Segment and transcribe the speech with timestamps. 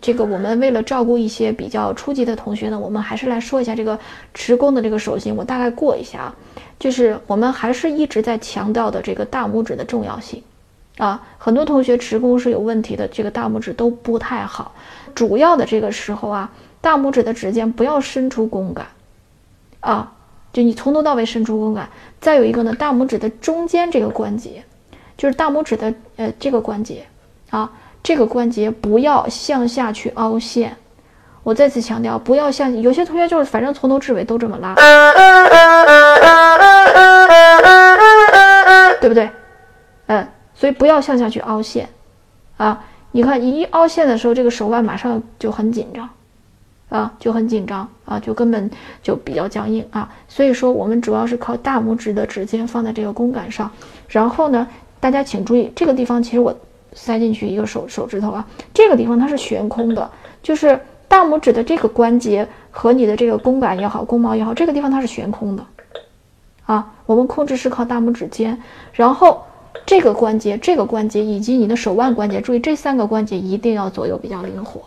[0.00, 3.98] 这个我们为了照顾一些比较初级的同学呢，我们还是来说一下这个
[4.32, 5.36] 持弓的这个手型。
[5.36, 6.36] 我大概过一下啊，
[6.78, 10.42] 就是我们还是一直在强调的这个大拇指的重要性
[10.96, 11.22] 啊。
[11.36, 14.74] 很多同学持弓是有问题的，这个大拇指都不太好。
[15.14, 18.86] 主要的这个时候啊，大拇指的指尖不要伸出弓杆
[19.80, 20.14] 啊，
[20.54, 21.90] 就你从头到尾伸出弓杆。
[22.22, 24.64] 再有一个呢，大拇指的中间这个关节，
[25.18, 27.04] 就是大拇指的呃这个关节。
[27.50, 27.70] 啊，
[28.04, 30.76] 这个关节不要向下去凹陷。
[31.42, 34.74] 我再次强调，不要向有些同学就是反正从头至尾都这么拉，
[39.00, 39.30] 对不对？
[40.06, 41.88] 嗯，所以不要向下去凹陷。
[42.58, 46.08] 啊，你看一凹陷的时候，这个手腕马上就很紧张，
[46.90, 48.70] 啊，就很紧张啊，就根本
[49.02, 50.10] 就比较僵硬啊。
[50.28, 53.70] 所以说，我们主要是靠大拇指的指尖放在这个弓杆上，
[54.08, 54.68] 然后呢，
[55.00, 56.54] 大家请注意这个地方，其实我。
[56.94, 60.10] 塞进去一个手手指头啊，这个地方它是悬空的，
[60.42, 65.66] 就是大拇指的这个关节和你的这个弓杆也好，弓毛也好，这个地方它是悬空的，
[66.66, 68.58] 啊，我们控制是靠大拇指尖，
[68.92, 69.42] 然后
[69.84, 74.80] 这个关节、这个关节以及你的手腕关节，注意这三个关节一定要左右比较灵活，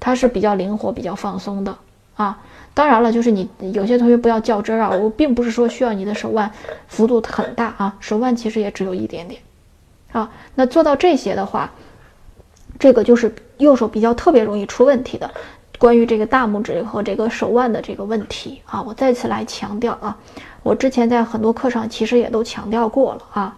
[0.00, 1.76] 它是比较灵活、比较放松的
[2.16, 2.38] 啊。
[2.74, 6.50] 当然了，就是你有些同学不要较真儿啊，我并不是说需要你的手腕
[6.88, 9.38] 幅度很大啊，手腕其实也只有一点点。
[10.12, 11.70] 啊，那做到这些的话，
[12.78, 15.30] 这个就是右手比较特别容易出问题的，
[15.78, 20.16] 关于这个大拇指和这个手腕的这个问题啊，我再次来强调啊，
[20.62, 23.56] 我之前在很多课上其实也都强调过了啊。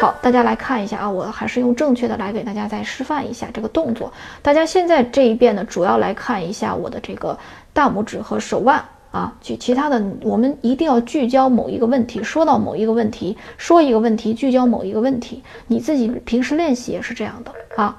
[0.00, 4.12] 好，大家来看一下啊，我还是用正确的来给大家再示范一下这个动作。
[4.42, 7.38] 大家现在这一遍呢，主要来看一下我的这个
[7.72, 8.84] 大拇指和手腕。
[9.16, 15.42] 啊，举其他的，我们一定要聚焦某一个问题，说到某一个问题，说一个问题，聚焦某一个问题。
[15.68, 17.50] 你自己平时练习也是这样的
[17.82, 17.96] 啊，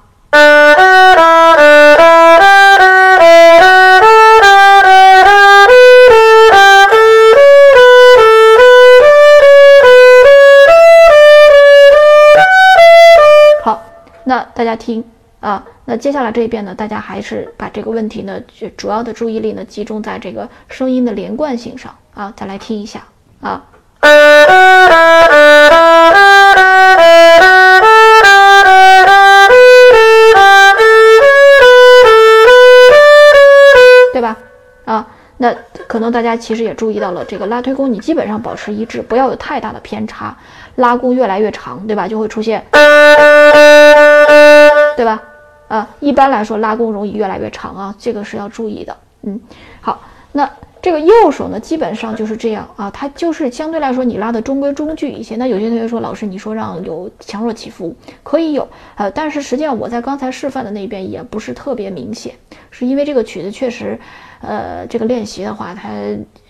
[13.63, 13.81] 好，
[14.23, 15.03] 那大家听。
[15.39, 22.33] 啊，那接下来这一遍呢，大家还是把这个问题呢，就主要的注意力呢，集中在这个声音的连贯性上啊。
[22.35, 23.03] 再来听一下
[23.39, 23.63] 啊，
[34.11, 34.35] 对吧？
[34.85, 35.53] 啊，那
[35.85, 40.35] 可能大家其实也注意到了，这个拉推弓你基本上保持一致，不要有太大的偏差，
[40.77, 42.07] 拉弓越来越长，对吧？
[42.07, 42.65] 就会出现。
[44.97, 45.23] 对吧？
[45.67, 48.97] 啊，一般来说拉弓容易越来越长啊，这个是要注意的。
[49.21, 49.39] 嗯，
[49.79, 50.49] 好，那
[50.81, 55.35] 这个右手呢，基本上就是这样啊，它就是相对来说你拉的中规中矩一些。
[55.35, 57.93] 那有些同学说，老师你说让有强弱起伏，
[58.23, 62.33] 可以有，呃，但是实际上我在刚才示范的那边也不是特别明显，
[62.71, 63.99] 是因为这个曲子确实，
[64.41, 65.89] 呃，这个练习的话，它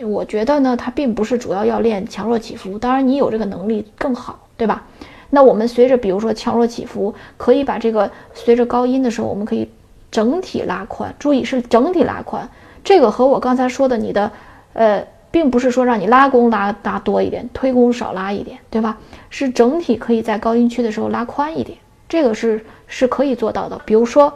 [0.06, 4.86] 我觉得呢，它并不是主要要练强弱起伏，当然你有这个能力更好，对吧？
[5.30, 9.70] 那我们随着，比如说强弱起伏，可以把这个随着高音的时候，我们可以
[10.10, 11.14] 整体拉宽。
[11.20, 12.50] 注意是整体拉宽，
[12.84, 14.32] 这个和我刚才说的你的，
[14.74, 18.98] 呃，并不是说让你拉弓拉拉多一点，推弓少拉一点，对吧？
[19.30, 21.78] 是整体可以在高音区的时候拉宽一点，
[22.08, 23.82] 这个是是可以做到的。
[23.86, 24.34] 比如说。